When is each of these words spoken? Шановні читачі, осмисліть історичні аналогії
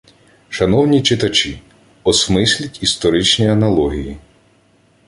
Шановні 0.49 1.01
читачі, 1.01 1.61
осмисліть 2.03 2.83
історичні 2.83 3.47
аналогії 3.47 4.17